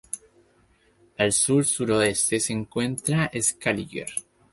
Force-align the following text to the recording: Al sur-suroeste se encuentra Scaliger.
Al 1.19 1.31
sur-suroeste 1.31 2.39
se 2.39 2.53
encuentra 2.53 3.29
Scaliger. 3.39 4.07